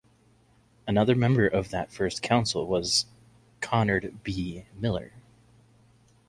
[0.87, 3.05] Another member of that first council was
[3.61, 4.65] Conrad B.
[4.73, 5.13] Miller.